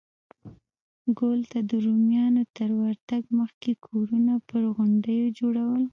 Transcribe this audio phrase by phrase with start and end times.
[1.17, 5.83] ګول ته د رومیانو تر ورتګ مخکې کورونه پر غونډیو جوړول